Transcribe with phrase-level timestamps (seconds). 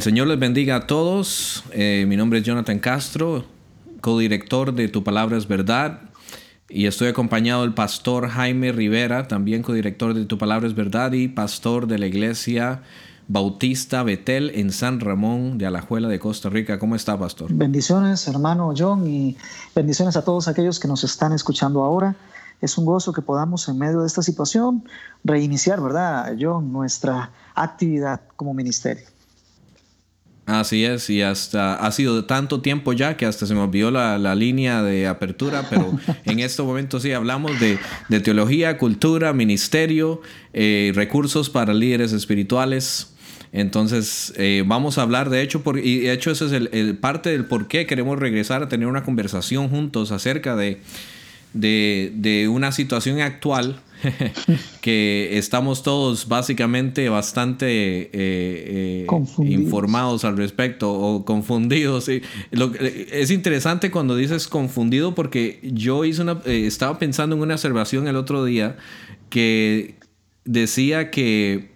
[0.00, 1.62] El Señor les bendiga a todos.
[1.72, 3.44] Eh, mi nombre es Jonathan Castro,
[4.00, 6.00] codirector de Tu Palabra es Verdad.
[6.70, 11.28] Y estoy acompañado del pastor Jaime Rivera, también codirector de Tu Palabra es Verdad y
[11.28, 12.80] pastor de la iglesia
[13.28, 16.78] Bautista Betel en San Ramón de Alajuela de Costa Rica.
[16.78, 17.52] ¿Cómo está, pastor?
[17.52, 19.36] Bendiciones, hermano John, y
[19.74, 22.16] bendiciones a todos aquellos que nos están escuchando ahora.
[22.62, 24.82] Es un gozo que podamos, en medio de esta situación,
[25.24, 29.04] reiniciar, ¿verdad, John, nuestra actividad como ministerio.
[30.50, 34.34] Así es, y hasta ha sido tanto tiempo ya que hasta se me olvidó la,
[34.34, 37.78] línea de apertura, pero en este momento sí hablamos de,
[38.20, 43.12] teología, cultura, ministerio, eh, recursos para líderes espirituales.
[43.52, 47.30] Entonces, eh, vamos a hablar, de hecho, por, y de hecho, ese es el, parte
[47.30, 50.80] del por qué queremos regresar a tener una conversación juntos acerca de,
[51.52, 53.80] de, de una situación actual
[54.80, 59.06] que estamos todos básicamente bastante eh, eh,
[59.44, 62.08] informados al respecto o confundidos.
[62.08, 68.08] es interesante cuando dices confundido porque yo hice una, eh, estaba pensando en una observación
[68.08, 68.76] el otro día
[69.28, 69.94] que
[70.44, 71.69] decía que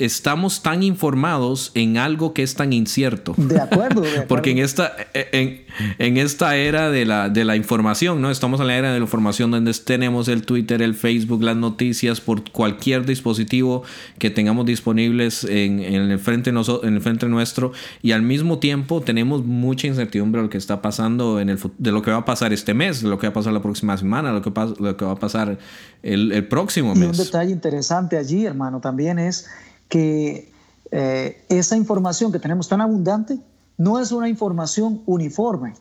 [0.00, 3.34] estamos tan informados en algo que es tan incierto.
[3.36, 4.02] De acuerdo.
[4.28, 5.60] Porque en esta, en,
[5.98, 8.30] en, esta era de la, de la información, ¿no?
[8.30, 12.22] Estamos en la era de la información donde tenemos el Twitter, el Facebook, las noticias
[12.22, 13.82] por cualquier dispositivo
[14.18, 16.56] que tengamos disponibles en, en el, frente en
[16.94, 21.40] el frente nuestro y al mismo tiempo tenemos mucha incertidumbre de lo que está pasando
[21.40, 23.34] en el de lo que va a pasar este mes, de lo que va a
[23.34, 25.58] pasar la próxima semana, lo que, lo que va a pasar
[26.02, 27.18] el, el próximo mes.
[27.18, 29.46] Y un detalle interesante allí, hermano, también es
[29.90, 30.50] que
[30.90, 33.38] eh, esa información que tenemos tan abundante
[33.76, 35.74] no es una información uniforme,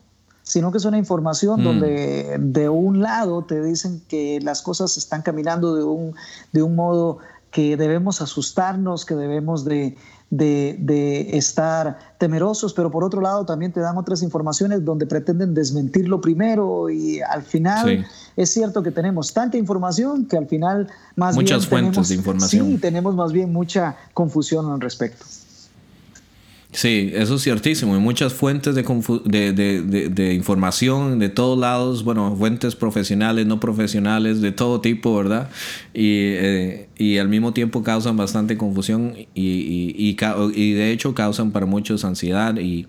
[0.43, 1.63] sino que es una información mm.
[1.63, 6.15] donde de un lado te dicen que las cosas están caminando de un,
[6.51, 7.19] de un modo
[7.51, 9.95] que debemos asustarnos, que debemos de,
[10.29, 16.21] de, estar temerosos, pero por otro lado también te dan otras informaciones donde pretenden desmentirlo
[16.21, 21.67] primero y al final es cierto que tenemos tanta información que al final más Muchas
[21.67, 22.67] fuentes tenemos, de información.
[22.67, 25.25] Sí, tenemos más bien mucha confusión al respecto.
[26.71, 27.95] Sí, eso es ciertísimo.
[27.95, 34.51] Hay muchas fuentes de, de, información de todos lados, bueno, fuentes profesionales, no profesionales, de
[34.51, 35.49] todo tipo, ¿verdad?
[35.95, 40.15] Y, eh, y al mismo tiempo causan bastante confusión y, y,
[40.55, 42.85] y, de hecho causan para muchos ansiedad y,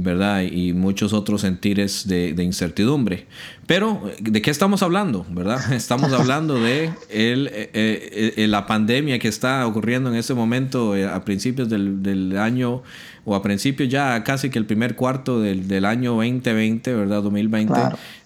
[0.00, 0.42] ¿verdad?
[0.42, 3.26] Y muchos otros sentires de, incertidumbre.
[3.66, 5.26] Pero, ¿de qué estamos hablando?
[5.30, 5.72] ¿Verdad?
[5.72, 11.06] Estamos hablando de el, eh, eh, la pandemia que está ocurriendo en este momento eh,
[11.06, 12.82] a principios del, año
[13.24, 17.22] o a principios ya casi que el primer cuarto del, año 2020, ¿verdad?
[17.22, 17.74] 2020,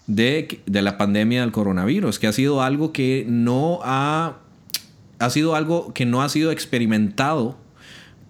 [0.07, 4.37] de, de la pandemia del coronavirus, que ha sido algo que no ha,
[5.19, 7.62] ha sido algo que no ha sido experimentado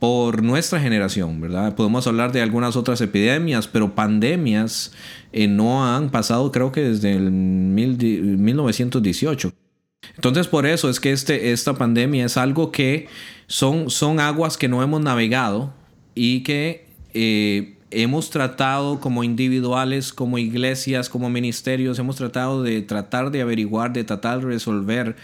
[0.03, 1.75] por nuestra generación, ¿verdad?
[1.75, 4.91] Podemos hablar de algunas otras epidemias, pero pandemias
[5.31, 9.53] eh, no han pasado creo que desde el 1918.
[10.15, 13.07] Entonces por eso es que este, esta pandemia es algo que
[13.47, 15.73] son, son aguas que no hemos navegado
[16.15, 23.31] y que eh, hemos tratado como individuales, como iglesias, como ministerios, hemos tratado de tratar
[23.31, 25.15] de averiguar, de tratar de resolver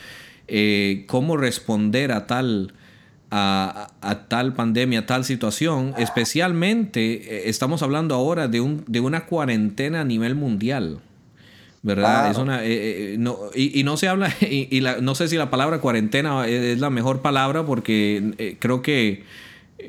[0.48, 2.72] eh, cómo responder a tal
[3.32, 3.88] a,
[4.28, 10.02] tal pandemia, a tal situación, especialmente eh, estamos hablando ahora de, un, de una cuarentena
[10.02, 11.00] a nivel mundial.
[11.82, 12.30] ¿Verdad?
[12.30, 15.80] Es una, eh, eh, no, y, no se habla, y, no sé si la palabra
[15.80, 19.24] cuarentena es la mejor palabra porque creo que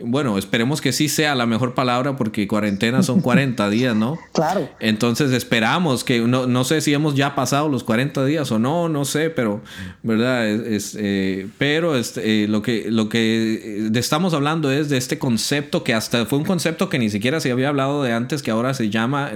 [0.04, 4.18] bueno, esperemos que sí sea la mejor palabra porque cuarentena son 40 días, ¿no?
[4.32, 4.68] Claro.
[4.80, 8.88] Entonces esperamos que, no, no sé si hemos ya pasado los 40 días o no,
[8.88, 9.62] no sé, pero,
[10.02, 10.48] ¿verdad?
[10.48, 15.84] Es, eh, pero este, eh, lo, que, lo que estamos hablando es de este concepto
[15.84, 18.74] que hasta fue un concepto que ni siquiera se había hablado de antes, que ahora
[18.74, 19.30] se llama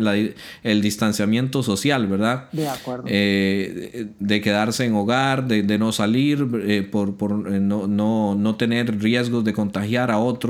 [0.62, 2.48] el distanciamiento social, ¿verdad?
[2.52, 3.04] De acuerdo.
[3.06, 9.00] Eh, de quedarse en hogar, de, de no salir, por, por no, no, no tener
[9.00, 10.43] riesgos de contagiar a otros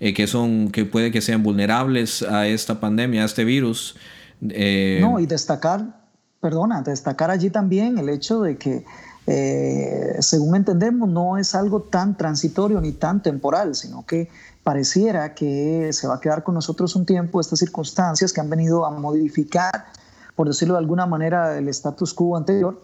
[0.00, 3.96] eh, que son, que puede que sean vulnerables a esta pandemia, a este virus.
[4.48, 6.06] Eh, no, y destacar,
[6.40, 8.84] perdona, destacar allí también el hecho de que,
[9.26, 14.28] eh, según entendemos, no es algo tan transitorio ni tan temporal, sino que
[14.62, 18.84] pareciera que se va a quedar con nosotros un tiempo estas circunstancias que han venido
[18.84, 19.86] a modificar,
[20.36, 22.82] por decirlo de alguna manera, el status quo anterior.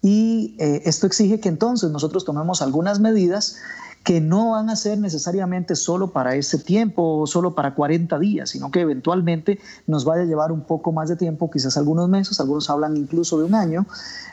[0.00, 3.56] Y esto exige que entonces nosotros tomemos algunas medidas
[4.04, 8.50] que no van a ser necesariamente solo para ese tiempo o solo para 40 días,
[8.50, 12.40] sino que eventualmente nos vaya a llevar un poco más de tiempo, quizás algunos meses,
[12.40, 13.86] algunos hablan incluso de un año,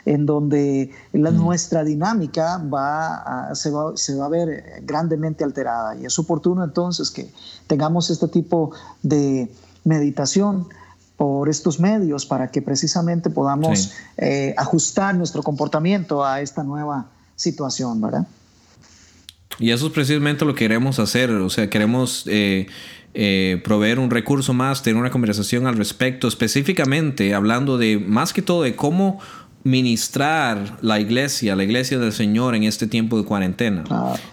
[0.05, 1.37] en donde la, mm.
[1.37, 5.95] nuestra dinámica va se, va, se va a ver grandemente alterada.
[5.95, 7.29] Y es oportuno entonces que
[7.67, 8.71] tengamos este tipo
[9.03, 9.51] de
[9.83, 10.67] meditación
[11.17, 18.01] por estos medios para que precisamente podamos eh, ajustar nuestro comportamiento a esta nueva situación,
[18.01, 18.27] ¿verdad?
[19.59, 22.67] Y eso es precisamente lo que queremos hacer, o sea, queremos eh,
[23.13, 28.41] eh, proveer un recurso más, tener una conversación al respecto, específicamente hablando de más que
[28.41, 29.19] todo de cómo
[29.63, 33.83] ministrar la iglesia, la iglesia del Señor en este tiempo de cuarentena.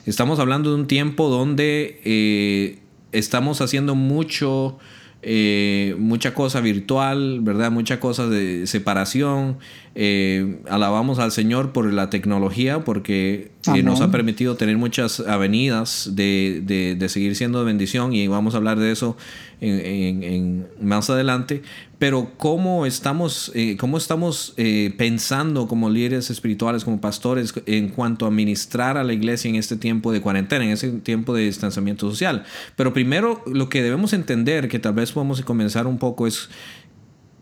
[0.04, 2.78] Estamos hablando de un tiempo donde
[3.12, 4.78] estamos haciendo mucho
[5.24, 7.70] eh, mucha cosa virtual, ¿verdad?
[7.70, 9.58] Mucha cosa de separación.
[9.94, 16.12] Eh, alabamos al Señor por la tecnología, porque eh, nos ha permitido tener muchas avenidas
[16.14, 16.62] de,
[16.98, 19.18] de, seguir siendo de bendición y vamos a hablar de eso
[19.60, 21.62] en, más adelante,
[21.98, 24.54] pero cómo estamos, eh, cómo estamos
[24.96, 29.76] pensando como líderes espirituales, como pastores, en cuanto a ministrar a la iglesia en este
[29.76, 32.44] tiempo de cuarentena, en ese tiempo de distanciamiento social.
[32.76, 36.48] Pero primero lo que debemos entender, que tal vez podemos comenzar un poco, es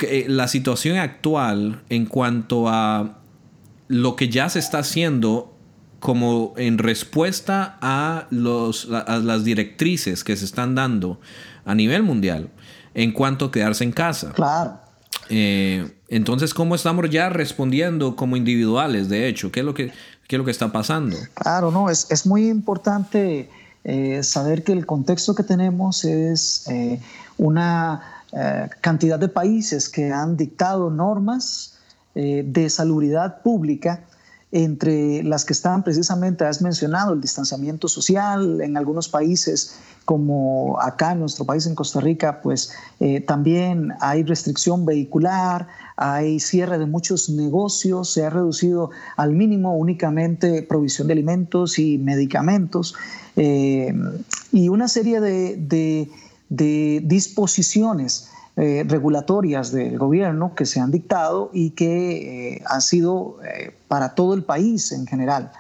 [0.03, 3.19] eh, la situación actual en cuanto a
[3.89, 5.57] lo que ya se está haciendo
[5.99, 11.21] como en respuesta a, los, a las directrices que se están dando
[11.65, 12.51] a nivel mundial
[12.95, 14.33] en cuanto a quedarse en casa.
[14.33, 14.79] Claro.
[15.29, 19.53] Eh, entonces, ¿cómo estamos ya respondiendo como individuales, de hecho?
[19.53, 19.93] ¿Qué es lo que,
[20.27, 21.17] qué es lo que está pasando?
[21.35, 23.49] Claro, no, es, es muy importante
[23.85, 27.01] eh, saber que el contexto que tenemos es eh,
[27.39, 28.20] una
[28.81, 31.79] cantidad de países que han dictado normas
[32.15, 34.05] de salubridad pública
[34.53, 41.13] entre las que están precisamente, has mencionado, el distanciamiento social en algunos países como acá
[41.13, 46.87] en nuestro país, en Costa Rica, pues eh, también hay restricción vehicular, hay cierre de
[46.87, 52.97] muchos negocios, se ha reducido al mínimo únicamente provisión de alimentos y medicamentos
[53.37, 53.95] eh,
[54.51, 56.11] y una serie de,
[56.51, 63.39] disposiciones eh, regulatorias del gobierno que se han dictado y que han sido
[63.89, 65.53] para todo el país en general.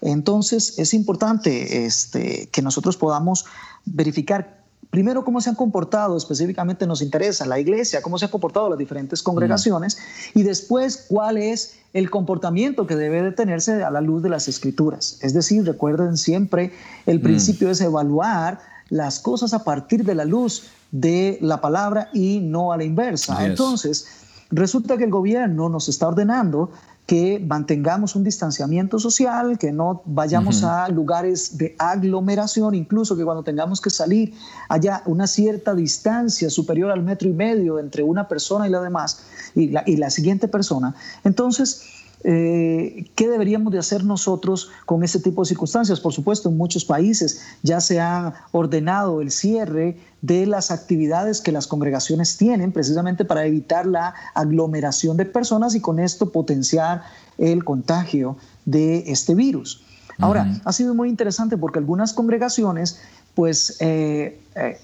[0.00, 3.44] Entonces es importante este, que nosotros podamos
[3.84, 4.60] verificar
[4.90, 8.78] primero cómo se han comportado, específicamente nos interesa la iglesia, cómo se han comportado las
[8.78, 9.98] diferentes congregaciones
[10.34, 14.48] y después cuál es el comportamiento que debe de tenerse a la luz de las
[14.48, 15.18] escrituras.
[15.22, 16.72] Es decir, recuerden siempre,
[17.06, 17.22] el mm.
[17.22, 18.60] principio es evaluar
[18.90, 23.46] las cosas a partir de la luz de la palabra y no a la inversa.
[23.46, 24.06] Entonces,
[24.50, 26.70] resulta que el gobierno nos está ordenando
[27.06, 33.42] que mantengamos un distanciamiento social, que no vayamos a lugares de aglomeración, incluso que cuando
[33.42, 34.34] tengamos que salir
[34.68, 39.22] haya una cierta distancia superior al metro y medio entre una persona y la demás
[39.56, 40.94] y la, y la siguiente persona.
[41.24, 46.00] Entonces, eh, ¿Qué deberíamos de hacer nosotros con ese tipo de circunstancias?
[46.00, 51.50] Por supuesto, en muchos países ya se ha ordenado el cierre de las actividades que
[51.50, 57.04] las congregaciones tienen precisamente para evitar la aglomeración de personas y con esto potenciar
[57.38, 58.36] el contagio
[58.66, 59.82] de este virus.
[60.18, 63.00] Ahora, ha sido muy interesante porque algunas congregaciones
[63.34, 64.78] pues eh, eh,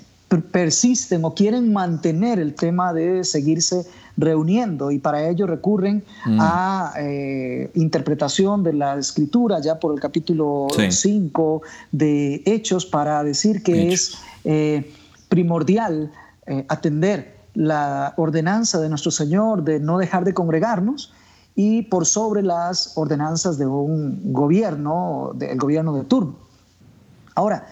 [0.50, 3.86] persisten o quieren mantener el tema de seguirse
[4.16, 6.38] reuniendo y para ello recurren mm.
[6.40, 11.62] a eh, interpretación de la escritura ya por el capítulo 5
[11.92, 14.90] de Hechos para decir que es eh,
[15.28, 16.10] primordial
[16.46, 21.12] eh, atender la ordenanza de nuestro Señor de no dejar de congregarnos
[21.54, 26.36] y por sobre las ordenanzas de un gobierno, del gobierno de turno.
[27.34, 27.66] Ahora,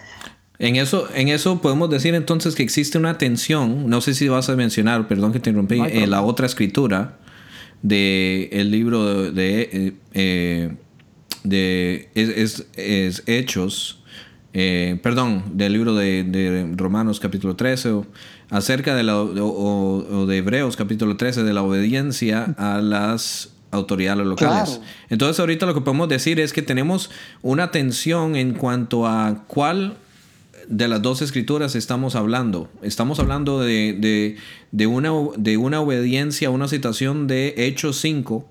[0.65, 4.49] en eso, en eso podemos decir entonces que existe una tensión, no sé si vas
[4.49, 7.19] a mencionar, perdón que te interrumpí, en la otra escritura
[7.83, 10.75] del el libro de, eh,
[11.43, 14.03] de, es, Hechos,
[14.55, 18.01] eh, perdón, del libro de, Romanos capítulo 13,
[18.49, 24.81] acerca de la, o, de Hebreos capítulo 13, de la obediencia a las autoridades locales.
[25.11, 27.11] Entonces ahorita lo que podemos decir es que tenemos
[27.43, 29.99] una tensión en cuanto a cuál
[30.69, 32.69] de las dos escrituras estamos hablando?
[32.83, 34.37] Estamos hablando de,
[34.87, 38.49] una, de una obediencia a una citación de Hechos 5,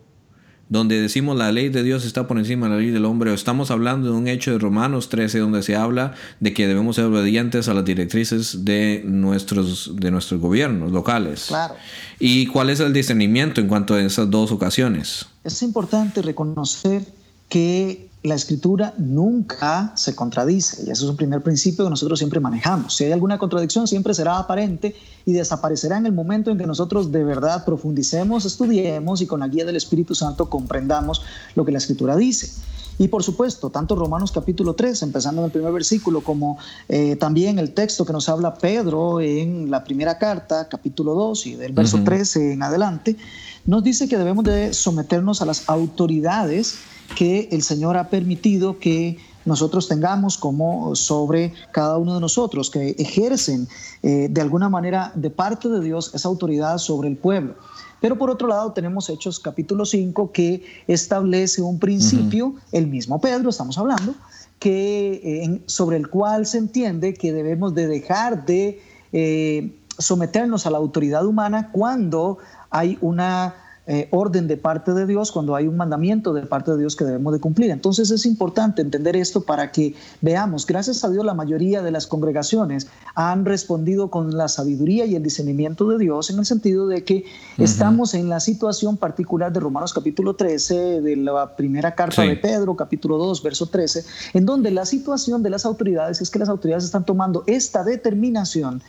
[0.69, 3.33] donde decimos la ley de Dios está por encima de la ley del hombre, o
[3.33, 7.05] estamos hablando de un hecho de Romanos 13, donde se habla de que debemos ser
[7.05, 11.45] obedientes a las directrices de nuestros, de nuestros gobiernos locales.
[11.47, 11.75] Claro.
[12.19, 15.25] ¿Y cuál es el discernimiento en cuanto a esas dos ocasiones?
[15.43, 17.03] Es importante reconocer
[17.49, 22.39] que la escritura nunca se contradice y eso es un primer principio que nosotros siempre
[22.39, 22.95] manejamos.
[22.95, 27.11] Si hay alguna contradicción siempre será aparente y desaparecerá en el momento en que nosotros
[27.11, 31.21] de verdad profundicemos, estudiemos y con la guía del Espíritu Santo comprendamos
[31.55, 32.49] lo que la escritura dice.
[32.97, 37.59] Y por supuesto, tanto Romanos capítulo 3, empezando en el primer versículo, como eh, también
[37.59, 42.03] el texto que nos habla Pedro en la primera carta, capítulo 2 y del verso
[42.05, 43.17] 13 en adelante,
[43.65, 46.75] nos dice que debemos de someternos a las autoridades
[47.15, 52.95] que el Señor ha permitido que nosotros tengamos como sobre cada uno de nosotros, que
[52.97, 53.67] ejercen
[54.01, 57.55] eh, de alguna manera de parte de Dios esa autoridad sobre el pueblo.
[57.99, 63.49] Pero por otro lado tenemos Hechos capítulo 5 que establece un principio, el mismo Pedro
[63.49, 64.13] estamos hablando,
[64.59, 68.81] que, eh, sobre el cual se entiende que debemos de dejar de
[69.13, 73.55] eh, someternos a la autoridad humana cuando hay una
[73.85, 77.03] eh, orden de parte de Dios, cuando hay un mandamiento de parte de Dios que
[77.03, 77.69] debemos de cumplir.
[77.69, 82.07] Entonces es importante entender esto para que veamos, gracias a Dios la mayoría de las
[82.07, 87.03] congregaciones han respondido con la sabiduría y el discernimiento de Dios en el sentido de
[87.03, 87.25] que
[87.57, 92.77] estamos en la situación particular de Romanos capítulo 13, de la primera carta de Pedro,
[92.77, 96.85] capítulo 2, verso 13, en donde la situación de las autoridades es que las autoridades
[96.85, 98.81] están tomando esta determinación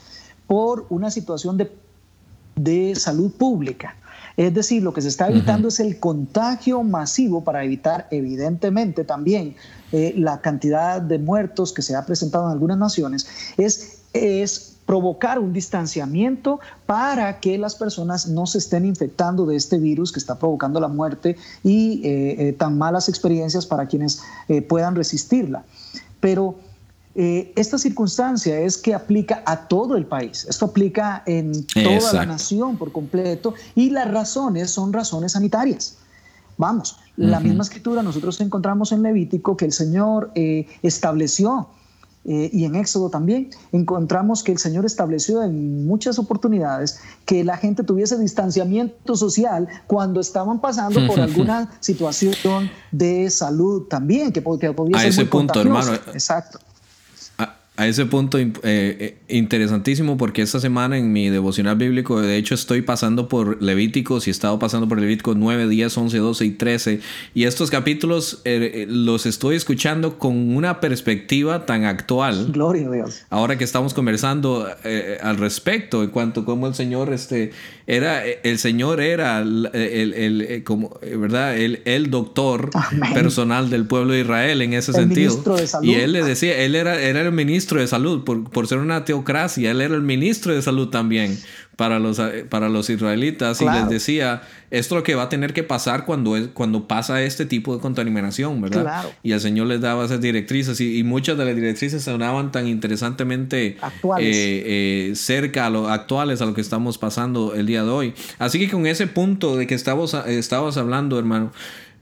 [0.47, 1.73] por una situación de,
[2.55, 3.97] de salud pública.
[4.37, 9.55] Es decir, lo que se está evitando es el contagio masivo para evitar, evidentemente, también
[9.93, 13.29] eh, la cantidad de muertos que se ha presentado en algunas naciones.
[13.57, 19.79] Es, es provocar un distanciamiento para que las personas no se estén infectando de este
[19.79, 24.21] virus que está provocando la muerte y eh, eh, tan malas experiencias para quienes
[24.69, 25.64] puedan resistirla.
[26.21, 26.57] Pero
[27.16, 32.26] eh, esta circunstancia es que aplica a todo el país, esto aplica en toda la
[32.26, 35.99] nación por completo y las razones son razones sanitarias.
[36.56, 41.68] Vamos, la misma escritura nosotros encontramos en Levítico que el Señor eh, estableció
[42.25, 47.56] eh, y en Éxodo también encontramos que el Señor estableció en muchas oportunidades que la
[47.56, 54.73] gente tuviese distanciamiento social cuando estaban pasando por alguna situación de salud también, que, que
[54.73, 55.92] podía ser ese punto, hermano.
[56.12, 56.59] Exacto
[57.76, 62.54] a ese punto eh, eh, interesantísimo porque esta semana en mi devocional bíblico de hecho
[62.54, 66.50] estoy pasando por Levíticos y he estado pasando por Levíticos 9, 10, 11, 12 y
[66.50, 67.00] 13
[67.35, 72.52] y estos capítulos eh, los estoy escuchando con una perspectiva tan actual.
[72.52, 73.23] Gloria a Dios.
[73.28, 74.69] Ahora que estamos conversando
[75.23, 77.50] al respecto en cuanto a cómo el Señor este,
[77.88, 81.57] era, el Señor era el, como, ¿verdad?
[81.57, 82.71] El, el doctor
[83.14, 85.43] personal del pueblo de Israel en ese sentido.
[85.83, 89.04] Y él le decía, él era, era el ministro de salud, por, por, ser una
[89.04, 91.38] teocracia, él era el ministro de salud también
[91.76, 95.52] para los, para los israelitas y les decía, esto es lo que va a tener
[95.52, 99.06] que pasar cuando, es, cuando pasa este tipo de contaminación, ¿verdad?
[99.23, 103.76] Y el Señor les daba esas directrices y, muchas de las directrices sonaban tan interesantemente
[103.80, 104.26] actuales.
[104.26, 104.62] Eh,
[105.11, 108.14] eh, cerca a lo actuales a lo que estamos pasando el día de hoy.
[108.38, 111.52] Así que con ese punto de que estamos, estabas hablando, hermano,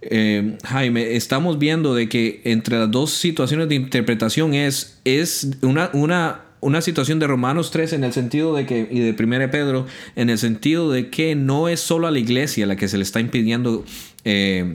[0.02, 5.90] eh, Jaime, estamos viendo de que entre las dos situaciones de interpretación es, es una,
[5.92, 9.84] una, una situación de Romanos 3 en el sentido de que, y de 1 Pedro,
[10.14, 13.02] en el sentido de que no es solo a la iglesia la que se le
[13.02, 13.84] está impidiendo
[14.24, 14.72] eh,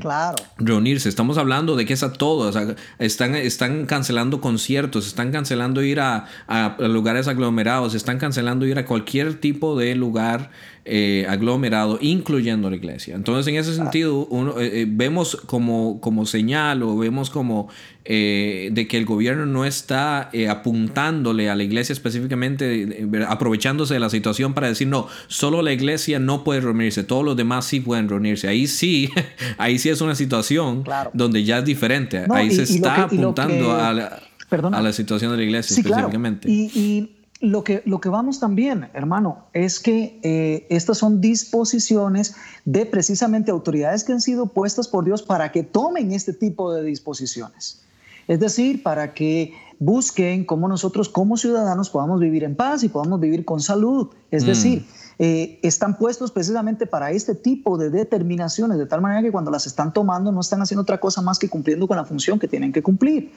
[0.58, 1.08] reunirse.
[1.08, 2.58] Estamos hablando de que es a todos.
[3.00, 8.86] están, están cancelando conciertos, están cancelando ir a, a, lugares aglomerados, están cancelando ir a
[8.86, 10.52] cualquier tipo de lugar
[10.84, 13.16] eh, aglomerado, incluyendo la iglesia.
[13.16, 17.70] Entonces, en ese sentido, uno, eh, vemos como, como señal o vemos como
[18.08, 24.54] de que el gobierno no está apuntándole a la iglesia específicamente, aprovechándose de la situación
[24.54, 28.48] para decir, no, solo la iglesia no puede reunirse, todos los demás sí pueden reunirse.
[28.48, 29.10] Ahí sí,
[29.58, 30.84] ahí sí es una situación
[31.14, 32.26] donde ya es diferente.
[32.30, 36.50] ahí se está apuntando a, la, a, la, situación de la iglesia específicamente.
[36.50, 42.36] y lo que, lo que vamos también, hermano, es que eh, estas son disposiciones
[42.66, 46.84] de precisamente autoridades que han sido puestas por Dios para que tomen este tipo de
[46.84, 47.84] disposiciones.
[48.28, 53.20] Es decir, para que busquen cómo nosotros como ciudadanos podamos vivir en paz y podamos
[53.20, 54.10] vivir con salud.
[54.32, 54.48] Es mm.
[54.48, 54.86] decir,
[55.20, 59.66] eh, están puestos precisamente para este tipo de determinaciones, de tal manera que cuando las
[59.68, 62.72] están tomando no están haciendo otra cosa más que cumpliendo con la función que tienen
[62.72, 63.32] que cumplir.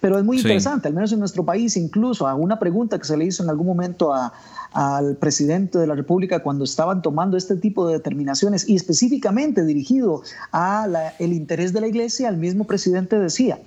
[0.00, 3.18] Pero es muy interesante, al menos en nuestro país, incluso a una pregunta que se
[3.18, 4.14] le hizo en algún momento
[4.72, 10.22] al presidente de la República cuando estaban tomando este tipo de determinaciones y específicamente dirigido
[10.52, 13.58] al el interés de la iglesia, el mismo presidente decía,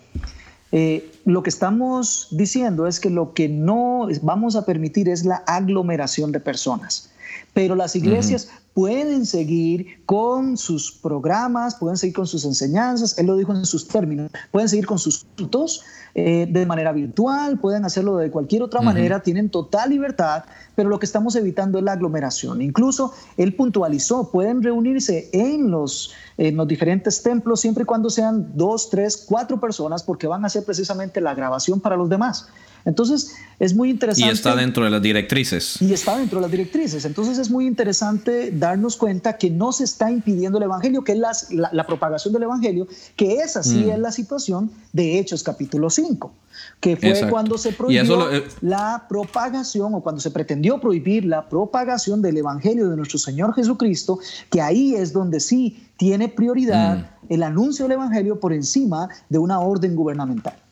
[0.76, 5.44] eh, lo que estamos diciendo es que lo que no vamos a permitir es la
[5.46, 7.12] aglomeración de personas.
[7.54, 13.36] Pero las iglesias pueden seguir con sus programas, pueden seguir con sus enseñanzas, él lo
[13.36, 15.84] dijo en sus términos, pueden seguir con sus cultos
[16.16, 20.44] eh, de manera virtual, pueden hacerlo de cualquier otra manera, tienen total libertad,
[20.76, 22.62] pero lo que estamos evitando es la aglomeración.
[22.62, 28.52] Incluso él puntualizó, pueden reunirse en los, en los diferentes templos siempre y cuando sean
[28.56, 32.48] dos, tres, cuatro personas, porque van a hacer precisamente la grabación para los demás.
[32.86, 34.28] Entonces, es muy interesante.
[34.28, 35.82] Y está dentro de las directrices.
[35.82, 37.06] Y está dentro de las directrices.
[37.06, 41.18] Entonces, es muy interesante darnos cuenta que no se está impidiendo el Evangelio, que es
[41.52, 43.92] la, propagación del Evangelio, que esa sí mm.
[43.92, 46.34] es la situación de Hechos capítulo 5,
[46.80, 52.22] que fue cuando se prohibió eh, la propagación o cuando se pretendió prohibir la propagación
[52.22, 57.34] del Evangelio de nuestro Señor Jesucristo, que ahí es donde sí tiene prioridad mm.
[57.34, 60.63] el anuncio del Evangelio por encima de una orden gubernamental.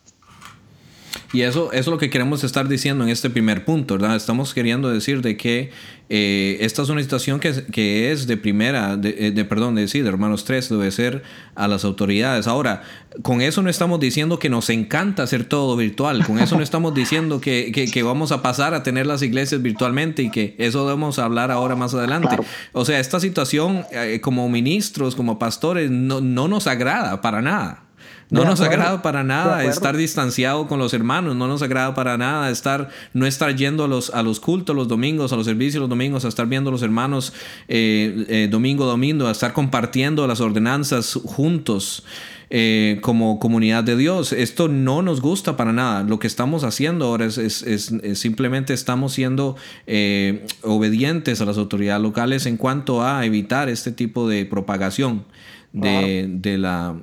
[1.34, 4.18] Y eso, eso es lo que queremos estar diciendo en este primer punto, ¿verdad?
[4.18, 5.72] Estamos queriendo decir de que
[6.10, 9.82] eh, esta es una situación que, que es de primera, de, eh, de, perdón, de
[9.84, 11.24] decir, de hermanos tres, debe ser
[11.56, 12.48] a las autoridades.
[12.48, 12.84] Ahora,
[13.22, 16.94] con eso no estamos diciendo que nos encanta hacer todo virtual, con eso no estamos
[16.94, 20.86] diciendo que, que, que vamos a pasar a tener las iglesias virtualmente y que eso
[20.86, 22.36] debemos hablar ahora más adelante.
[22.74, 27.86] O sea, esta situación eh, como ministros, como pastores, no, no nos agrada para nada.
[28.32, 32.50] No nos agrada para nada estar distanciado con los hermanos, no nos agrada para nada
[32.50, 35.90] estar, no estar yendo a los, a los cultos los domingos, a los servicios los
[35.90, 37.34] domingos, a estar viendo a los hermanos
[37.68, 42.04] eh, eh, domingo domingo, a estar compartiendo las ordenanzas juntos.
[42.54, 44.34] Eh, como comunidad de Dios.
[44.34, 46.04] Esto no nos gusta para nada.
[46.04, 49.56] Lo que estamos haciendo ahora es, simplemente estamos siendo
[50.62, 55.24] obedientes a las autoridades locales en cuanto a evitar este tipo de propagación
[55.72, 56.98] de, de, la,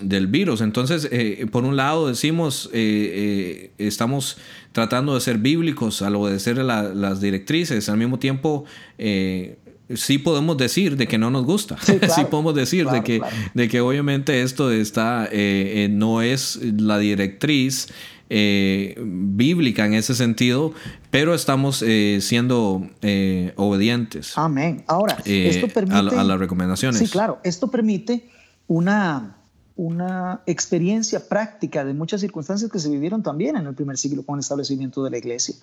[0.00, 0.60] del virus.
[0.60, 4.38] Entonces, eh, por un lado decimos, eh, eh, estamos
[4.72, 8.64] tratando de ser bíblicos al obedecer las directrices, al mismo tiempo
[9.92, 11.98] sí podemos decir de que no nos gusta, sí,
[12.30, 13.20] podemos decir de, que,
[13.54, 15.28] de que obviamente esto está,
[15.90, 17.88] no es la directriz.
[18.28, 20.72] bíblica en ese sentido,
[21.10, 21.84] pero estamos
[22.20, 22.88] siendo
[23.56, 24.38] obedientes.
[24.38, 24.84] Amén.
[24.86, 25.96] Ahora, esto permite.
[25.96, 27.00] a, las recomendaciones.
[27.00, 27.40] Sí, claro.
[27.42, 28.28] Esto permite
[28.68, 29.39] una,
[29.80, 34.34] una experiencia práctica de muchas circunstancias que se vivieron también en el primer siglo con
[34.34, 35.54] el establecimiento de la iglesia.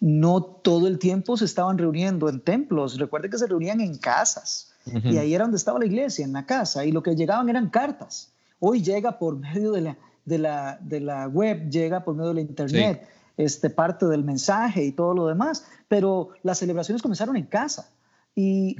[0.00, 4.72] No todo el tiempo se estaban reuniendo en templos, recuerde que se reunían en casas.
[4.86, 7.68] Y ahí era donde estaba la iglesia, en la casa, y lo que llegaban eran
[7.68, 8.32] cartas.
[8.60, 12.36] Hoy llega por medio de la, de la, de la web, llega por medio de
[12.36, 17.44] la internet, este, parte del mensaje y todo lo demás, pero las celebraciones comenzaron en
[17.44, 17.90] casa.
[18.34, 18.74] Y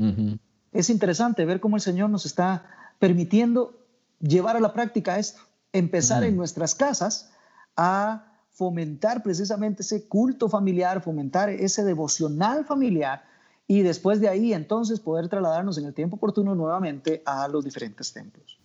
[0.72, 2.64] es interesante ver cómo el Señor nos está
[2.98, 3.83] permitiendo
[4.26, 5.36] llevar a la práctica es
[5.72, 7.30] empezar en nuestras casas
[7.76, 13.24] a fomentar precisamente ese culto familiar, fomentar ese devocional familiar
[13.66, 18.12] y después de ahí entonces poder trasladarnos en el tiempo oportuno nuevamente a los diferentes
[18.12, 18.58] templos.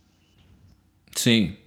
[1.15, 1.57] Sí,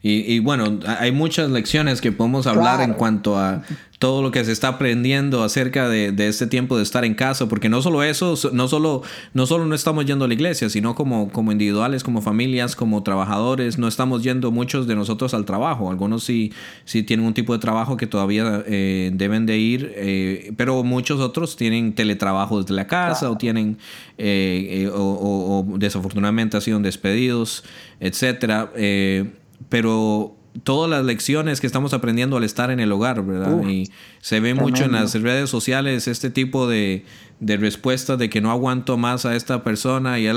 [0.00, 3.62] y, bueno, hay muchas lecciones que podemos hablar en cuanto a
[3.98, 7.68] todo lo que se está aprendiendo acerca de, este tiempo de estar en casa, porque
[7.68, 9.02] no solo eso, no solo
[9.34, 13.02] no, solo no estamos yendo a la iglesia, sino como, como individuales, como familias, como
[13.02, 15.90] trabajadores, no estamos yendo muchos de nosotros al trabajo.
[15.90, 16.52] Algunos sí,
[16.84, 21.18] sí tienen un tipo de trabajo que todavía eh, deben de ir, eh, pero muchos
[21.18, 23.78] otros tienen teletrabajo desde la casa o tienen,
[24.16, 27.64] eh, o, o, desafortunadamente han sido despedidos,
[27.98, 28.70] etcétera
[29.68, 33.62] pero todas las lecciones que estamos aprendiendo al estar en el hogar, ¿verdad?
[33.68, 33.90] y
[34.20, 37.04] se ve mucho en las redes sociales este tipo de,
[37.40, 40.34] de respuestas de que no aguanto más a esta persona y a,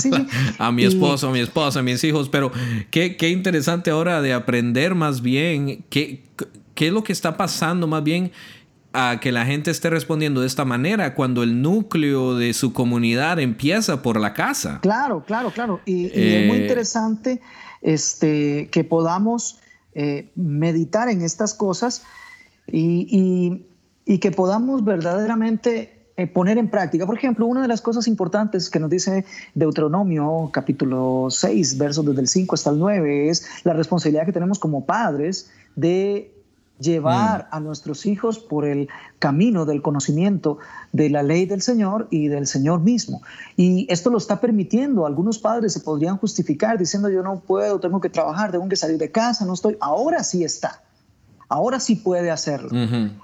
[0.58, 2.52] a mi esposo, a mi esposa, a mis hijos, pero
[2.90, 6.22] qué, qué interesante ahora de aprender más bien qué,
[6.74, 8.32] qué es lo que está pasando más bien
[8.92, 13.38] a que la gente esté respondiendo de esta manera cuando el núcleo de su comunidad
[13.38, 14.78] empieza por la casa.
[14.80, 15.80] Claro, claro, claro.
[15.84, 17.42] Y, es muy eh, interesante
[17.82, 19.60] este, que podamos
[19.94, 22.02] eh, meditar en estas cosas
[22.66, 23.64] y,
[24.20, 27.06] que podamos verdaderamente eh, poner en práctica.
[27.06, 32.20] Por ejemplo, una de las cosas importantes que nos dice Deuteronomio capítulo 6, versos desde
[32.20, 36.35] el 5 hasta el 9, es la responsabilidad que tenemos como padres de
[36.78, 37.54] llevar mm.
[37.54, 40.58] a nuestros hijos por el camino del conocimiento
[40.92, 43.22] de la ley del Señor y del Señor mismo.
[43.56, 45.06] Y esto lo está permitiendo.
[45.06, 48.98] Algunos padres se podrían justificar diciendo yo no puedo, tengo que trabajar, tengo que salir
[48.98, 49.76] de casa, no estoy.
[49.80, 50.82] Ahora sí está.
[51.48, 52.70] Ahora sí puede hacerlo.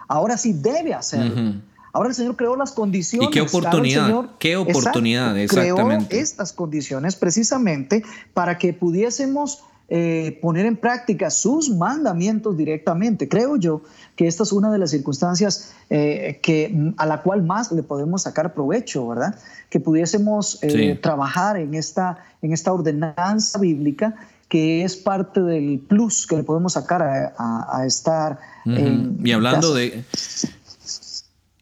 [0.08, 1.60] Ahora sí debe hacerlo.
[1.92, 3.28] Ahora el Señor creó las condiciones.
[3.28, 4.30] ¿Y qué oportunidad?
[4.38, 5.36] ¿Qué oportunidad?
[5.38, 6.08] exactamente.
[6.08, 13.28] Creó estas condiciones precisamente para que pudiésemos eh, poner en práctica sus mandamientos directamente.
[13.28, 13.82] Creo yo
[14.16, 18.22] que esta es una de las circunstancias eh, que, a la cual más le podemos
[18.22, 19.38] sacar provecho, ¿verdad?
[19.68, 24.14] Que pudiésemos eh, trabajar en esta, en esta ordenanza bíblica
[24.48, 30.04] que es parte del plus que le podemos sacar a, estar Y hablando de...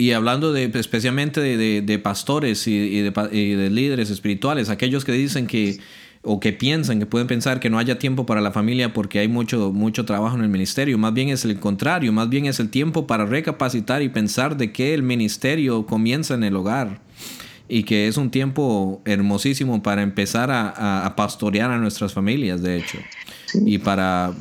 [0.01, 5.79] Y hablando de, especialmente de, pastores y, de, líderes espirituales, aquellos que dicen que,
[6.23, 9.29] o que piensan, que pueden pensar que no haya tiempo para la familia porque hay
[9.29, 10.99] mucho, mucho trabajo en el ministerio.
[10.99, 14.73] Más bien es el contrario, más bien es el tiempo para recapacitar y pensar de
[14.73, 17.01] que el ministerio comienza en el hogar
[17.69, 22.99] y que es un tiempo hermosísimo para empezar a, pastorear a nuestras familias, de hecho,
[23.55, 24.35] y para,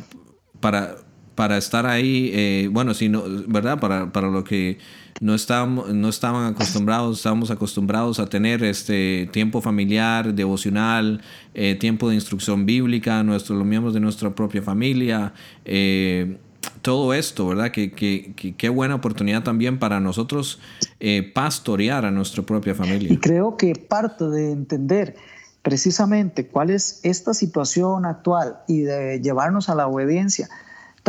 [0.59, 0.95] para,
[1.39, 3.79] para estar ahí, eh, bueno, si no, ¿verdad?
[3.79, 4.77] Para, para lo que
[5.21, 11.21] no, estábamos, no estaban acostumbrados, estábamos acostumbrados a tener este tiempo familiar, devocional,
[11.53, 15.31] eh, tiempo de instrucción bíblica, nuestros, los miembros de nuestra propia familia.
[15.63, 16.35] Eh,
[16.81, 17.71] todo esto, ¿verdad?
[17.71, 20.59] Que, qué buena oportunidad también para nosotros
[20.99, 23.13] eh, pastorear a nuestra propia familia.
[23.13, 25.15] Y creo que parte de entender
[25.61, 30.49] precisamente cuál es esta situación actual y de llevarnos a la obediencia,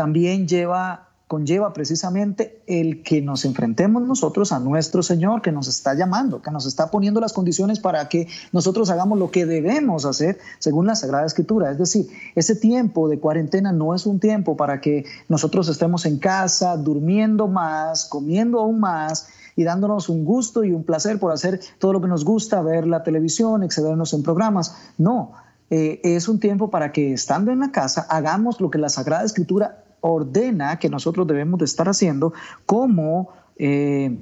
[0.00, 5.92] también lleva conlleva precisamente el que nos enfrentemos nosotros a nuestro Señor que nos está
[5.92, 10.38] llamando, que nos está poniendo las condiciones para que nosotros hagamos lo que debemos hacer
[10.58, 11.70] según la Sagrada Escritura.
[11.70, 16.18] Es decir, ese tiempo de cuarentena no es un tiempo para que nosotros estemos en
[16.18, 21.60] casa durmiendo más, comiendo aún más y dándonos un gusto y un placer por hacer
[21.78, 24.74] todo lo que nos gusta, ver la televisión, excedernos en programas.
[24.96, 25.32] No,
[25.68, 29.24] eh, es un tiempo para que estando en la casa hagamos lo que la Sagrada
[29.24, 32.32] Escritura ordena que nosotros debemos de estar haciendo
[32.66, 34.18] como, eh,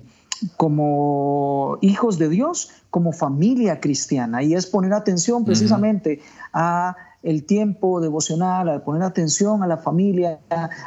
[0.57, 4.43] como hijos de Dios, como familia cristiana.
[4.43, 6.21] Y es poner atención precisamente
[6.53, 10.39] a el tiempo devocional, a poner atención a la familia,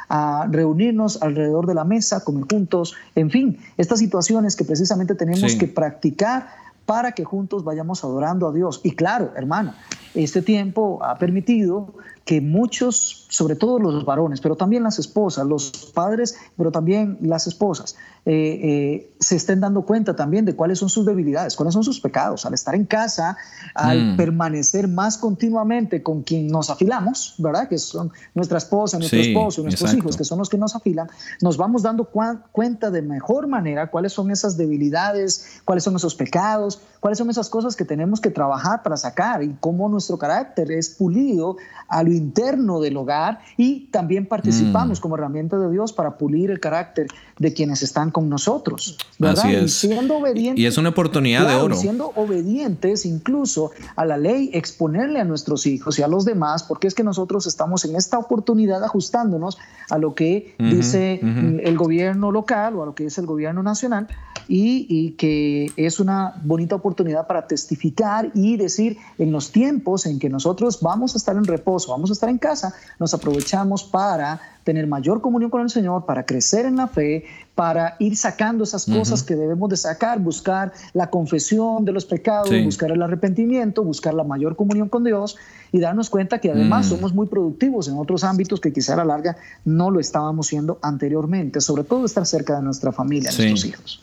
[0.09, 5.55] a, reunirnos alrededor de la mesa, comer juntos, en fin, estas situaciones que precisamente tenemos
[5.55, 6.47] que practicar
[6.85, 8.81] para que juntos vayamos adorando a Dios.
[8.83, 9.73] Y claro, hermano,
[10.13, 11.93] este tiempo ha permitido
[12.25, 17.47] que muchos, sobre todo los varones, pero también las esposas, los padres, pero también las
[17.47, 21.83] esposas, eh, eh, se estén dando cuenta también de cuáles son sus debilidades, cuáles son
[21.83, 22.45] sus pecados.
[22.45, 23.37] Al estar en casa,
[23.73, 24.17] al mm.
[24.17, 27.69] permanecer más continuamente con quien nos afilamos, ¿verdad?
[27.69, 31.07] Que son nuestra esposa, nuestro esposo, nuestros hijos, que son los que nos afilan,
[31.41, 32.09] nos vamos dando
[32.51, 37.49] cuenta de mejor manera cuáles son esas debilidades, cuáles son esos pecados, cuáles son esas
[37.49, 41.55] cosas que tenemos que trabajar para sacar y cómo nuestro carácter es pulido
[41.87, 43.20] a lo interno del hogar
[43.57, 45.01] y también participamos mm.
[45.01, 47.07] como herramienta de Dios para pulir el carácter
[47.37, 48.97] de quienes están con nosotros.
[49.19, 49.49] ¿verdad?
[49.49, 50.61] Y siendo obedientes.
[50.61, 51.75] Y es una oportunidad de oro.
[51.75, 56.87] Siendo obedientes incluso a la ley, exponerle a nuestros hijos y a los demás, porque
[56.87, 59.57] es que nosotros estamos en esta oportunidad ajustándonos
[59.89, 64.07] a lo que dice el gobierno local o a lo que dice el gobierno nacional
[64.47, 70.19] y, y que es una bonita oportunidad para testificar y decir en los tiempos en
[70.19, 74.39] que nosotros vamos a estar en reposo, vamos a estar en casa, nos aprovechamos para
[74.63, 78.85] tener mayor comunión con el Señor, para crecer en la fe, para ir sacando esas
[78.85, 84.13] cosas que debemos de sacar, buscar la confesión de los pecados, buscar el arrepentimiento, buscar
[84.13, 85.37] la mayor comunión con Dios
[85.71, 86.89] y darnos cuenta que además mm.
[86.89, 90.79] somos muy productivos en otros ámbitos que quizá a la larga no lo estábamos siendo
[90.81, 94.01] anteriormente, sobre todo estar cerca de nuestra familia, nuestros hijos.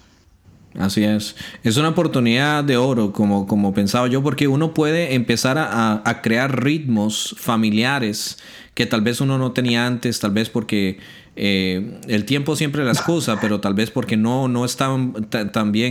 [0.78, 1.34] Así es.
[1.64, 6.22] Es una oportunidad de oro, como, como pensaba yo, porque uno puede empezar a, a,
[6.22, 8.38] crear ritmos familiares
[8.74, 11.00] que tal vez uno no tenía antes, tal vez porque
[11.34, 15.14] eh, el tiempo siempre la excusa, pero tal vez porque no, no estaban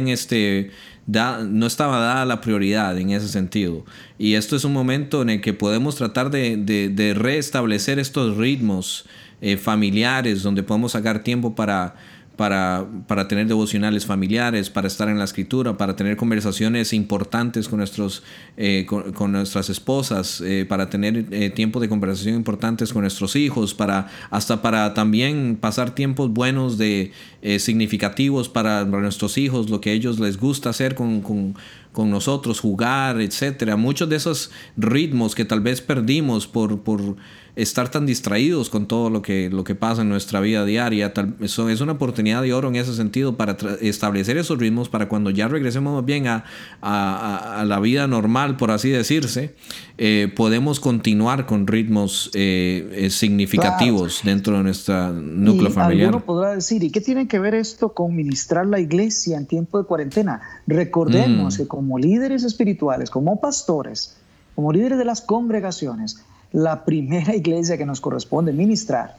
[0.08, 0.72] este,
[1.06, 3.84] da, no estaba dada la prioridad en ese sentido.
[4.18, 8.38] Y esto es un momento en el que podemos tratar de, de, de restablecer estos
[8.38, 9.06] ritmos
[9.42, 11.96] eh, familiares, donde podemos sacar tiempo para
[12.38, 17.80] para, para, tener devocionales familiares, para estar en la escritura, para tener conversaciones importantes con,
[17.80, 18.24] nuestros,
[18.58, 23.74] eh, con, nuestras esposas, eh, para tener eh, tiempo de conversación importantes con nuestros hijos,
[23.74, 27.12] para, hasta para también pasar tiempos buenos de
[27.58, 31.56] significativos para, nuestros hijos, lo que a ellos les gusta hacer con, con,
[31.92, 33.78] con nosotros, jugar, etcétera.
[33.78, 37.16] Muchos de esos ritmos que tal vez perdimos por, por
[37.58, 41.12] estar tan distraídos con todo lo que, lo que pasa en nuestra vida diaria.
[41.42, 45.32] eso es una oportunidad de oro en ese sentido para establecer esos ritmos para cuando
[45.32, 46.46] ya regresemos bien a,
[46.82, 49.56] a, a la vida normal, por así decirse,
[50.00, 56.10] eh, podemos continuar con ritmos eh, eh, significativos dentro de nuestra núcleo familiar.
[56.10, 59.80] Alguno podrá decir, ¿y qué tiene que ver esto con ministrar la iglesia en tiempo
[59.80, 60.42] de cuarentena?
[60.68, 61.58] Recordemos mm.
[61.58, 64.18] que como líderes espirituales, como pastores,
[64.54, 69.18] como líderes de las congregaciones, la primera iglesia que nos corresponde ministrar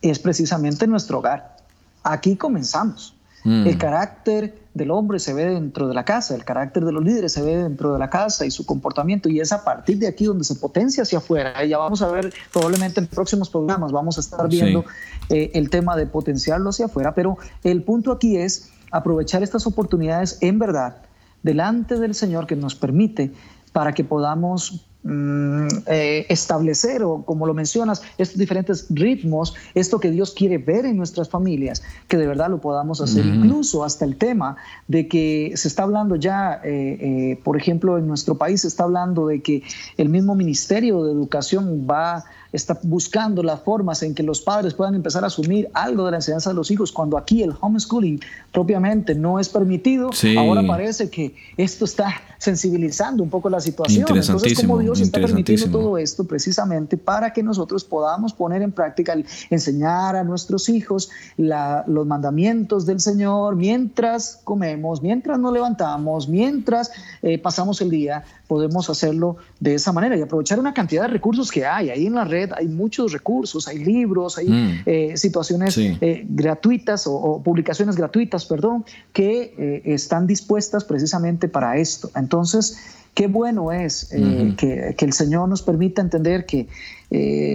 [0.00, 1.56] es precisamente nuestro hogar.
[2.02, 3.14] Aquí comenzamos.
[3.44, 3.66] Mm.
[3.66, 7.32] El carácter del hombre se ve dentro de la casa, el carácter de los líderes
[7.32, 10.24] se ve dentro de la casa y su comportamiento y es a partir de aquí
[10.24, 11.64] donde se potencia hacia afuera.
[11.64, 14.84] Ya vamos a ver probablemente en próximos programas, vamos a estar viendo
[15.28, 20.38] eh, el tema de potenciarlo hacia afuera, pero el punto aquí es aprovechar estas oportunidades
[20.40, 20.96] en verdad
[21.42, 23.32] delante del Señor que nos permite
[23.72, 30.12] para que podamos Mm, eh, establecer, o como lo mencionas, estos diferentes ritmos, esto que
[30.12, 34.14] Dios quiere ver en nuestras familias, que de verdad lo podamos hacer, incluso hasta el
[34.14, 36.98] tema de que se está hablando ya, eh,
[37.32, 39.64] eh, por ejemplo, en nuestro país se está hablando de que
[39.96, 44.94] el mismo Ministerio de Educación va está buscando las formas en que los padres puedan
[44.94, 48.20] empezar a asumir algo de la enseñanza de los hijos, cuando aquí el homeschooling
[48.52, 54.04] propiamente no es permitido, ahora parece que esto está sensibilizando un poco la situación.
[54.08, 59.14] Entonces, como Dios está permitiendo todo esto precisamente para que nosotros podamos poner en práctica,
[59.50, 67.38] enseñar a nuestros hijos los mandamientos del Señor mientras comemos, mientras nos levantamos, mientras eh,
[67.38, 71.64] pasamos el día, podemos hacerlo de esa manera y aprovechar una cantidad de recursos que
[71.64, 71.88] hay.
[71.88, 74.82] Ahí en la red hay muchos recursos, hay libros, hay mm.
[74.84, 78.84] eh, situaciones eh, gratuitas o, publicaciones gratuitas, perdón,
[79.14, 82.10] que eh, están dispuestas precisamente para esto.
[82.14, 82.76] Entonces,
[83.14, 86.68] qué bueno es que, que, el Señor nos permita entender que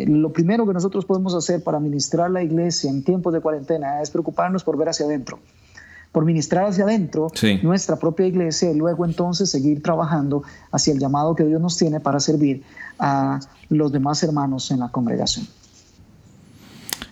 [0.07, 4.09] lo primero que nosotros podemos hacer para ministrar la iglesia en tiempos de cuarentena es
[4.09, 5.37] preocuparnos por ver hacia adentro
[6.17, 11.35] por ministrar hacia adentro nuestra propia iglesia y luego entonces seguir trabajando hacia el llamado
[11.35, 12.63] que Dios nos tiene para servir
[12.97, 15.45] a los demás hermanos en la congregación.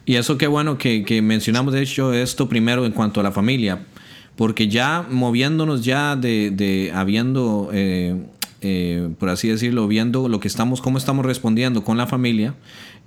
[0.05, 3.85] Y eso qué bueno que, mencionamos, de hecho, esto primero en cuanto a la familia,
[4.37, 8.25] porque ya moviéndonos ya de, habiendo, eh,
[8.61, 12.55] eh, por así decirlo, viendo lo que estamos, cómo estamos respondiendo con la familia,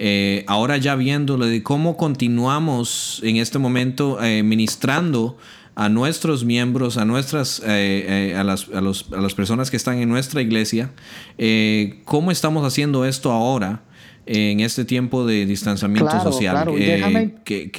[0.01, 5.37] eh, ahora ya viendo de cómo continuamos en este momento ministrando
[5.79, 9.77] a nuestros miembros, a nuestras, eh, eh, a, las, a, los, a, las personas que
[9.77, 10.91] están en nuestra iglesia,
[11.39, 13.83] eh, cómo estamos haciendo esto ahora
[14.27, 16.69] en este tiempo de distanciamiento social.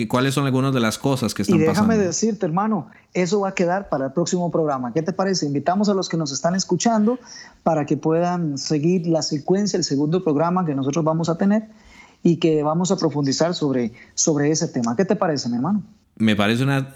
[0.08, 1.72] ¿Cuáles son algunas de las cosas que están pasando?
[1.72, 4.94] Y déjame decirte, hermano, eso va a quedar para el próximo programa.
[4.94, 5.46] ¿Qué te parece?
[5.46, 7.20] Invitamos a los que nos están escuchando
[7.64, 11.68] para que puedan seguir la secuencia, el segundo programa que nosotros vamos a tener
[12.24, 14.96] y que vamos a profundizar sobre, sobre ese tema.
[14.96, 15.84] ¿Qué te parece, mi hermano?
[16.16, 16.94] Me parece una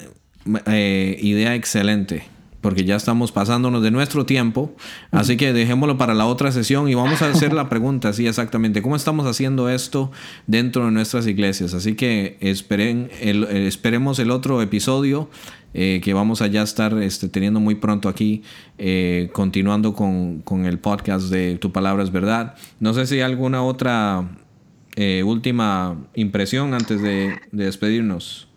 [0.65, 2.25] eh, idea excelente.
[2.61, 4.73] Porque ya estamos pasándonos de nuestro tiempo.
[5.11, 8.81] Así que dejémoslo para la otra sesión y vamos a hacer la pregunta, así exactamente.
[8.81, 10.11] ¿Cómo estamos haciendo esto
[10.47, 11.73] dentro de nuestras iglesias?
[11.73, 15.29] Así que esperen el, eh, esperemos el otro episodio
[15.73, 18.43] eh, que vamos a ya estar este, teniendo muy pronto aquí,
[19.33, 22.55] continuando con, con, el podcast de Tu Palabra es Verdad.
[22.79, 24.25] No sé si hay alguna otra
[25.25, 28.47] última impresión antes de, de despedirnos.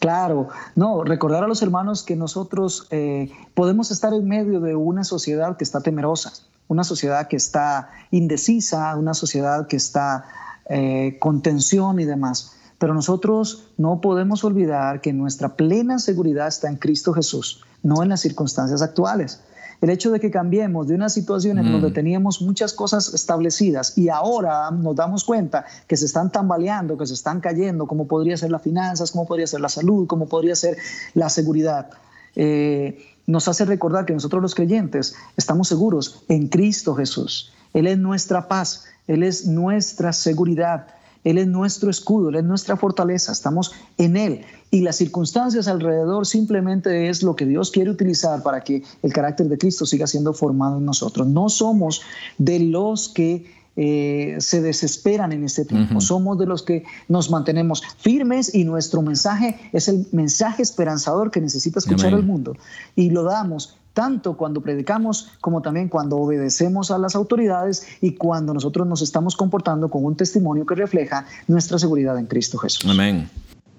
[0.00, 5.04] Claro, no, recordar a los hermanos que nosotros eh, podemos estar en medio de una
[5.04, 6.32] sociedad que está temerosa,
[6.68, 10.24] una sociedad que está indecisa, una sociedad que está
[10.70, 12.56] eh, con tensión y demás.
[12.78, 18.08] Pero nosotros no podemos olvidar que nuestra plena seguridad está en Cristo Jesús, no en
[18.08, 19.42] las circunstancias actuales.
[19.80, 21.94] El hecho de que cambiemos de una situación en donde mm.
[21.94, 27.14] teníamos muchas cosas establecidas y ahora nos damos cuenta que se están tambaleando, que se
[27.14, 30.76] están cayendo, como podría ser las finanzas, como podría ser la salud, como podría ser
[31.14, 31.90] la seguridad.
[32.36, 37.52] Eh, nos hace recordar que nosotros los creyentes estamos seguros en Cristo Jesús.
[37.72, 40.88] Él es nuestra paz, Él es nuestra seguridad.
[41.24, 44.42] Él es nuestro escudo, Él es nuestra fortaleza, estamos en Él.
[44.70, 49.48] Y las circunstancias alrededor simplemente es lo que Dios quiere utilizar para que el carácter
[49.48, 51.26] de Cristo siga siendo formado en nosotros.
[51.26, 52.02] No somos
[52.38, 56.00] de los que eh, se desesperan en este tiempo.
[56.00, 61.40] Somos de los que nos mantenemos firmes y nuestro mensaje es el mensaje esperanzador que
[61.40, 62.56] necesita escuchar el mundo.
[62.96, 68.54] Y lo damos tanto cuando predicamos como también cuando obedecemos a las autoridades y cuando
[68.54, 72.88] nosotros nos estamos comportando con un testimonio que refleja nuestra seguridad en Cristo Jesús.
[72.90, 73.28] Amén.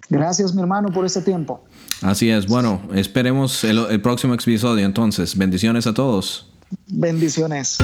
[0.10, 1.63] Gracias, mi hermano, por este tiempo.
[2.02, 2.45] Así es.
[2.47, 5.38] Bueno, esperemos el, el próximo episodio entonces.
[5.38, 6.52] Bendiciones a todos.
[6.88, 7.78] Bendiciones.